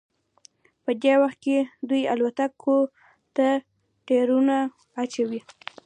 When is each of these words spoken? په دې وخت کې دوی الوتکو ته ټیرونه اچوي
په 0.83 0.91
دې 1.03 1.13
وخت 1.21 1.39
کې 1.45 1.57
دوی 1.89 2.01
الوتکو 2.13 2.77
ته 3.35 3.47
ټیرونه 4.07 4.55
اچوي 5.01 5.41